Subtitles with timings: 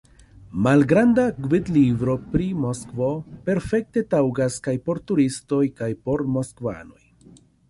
[0.67, 3.11] Malgranda gvidlibro pri Moskvo
[3.51, 7.03] perfekte taŭgas kaj por turistoj kaj por moskvanoj.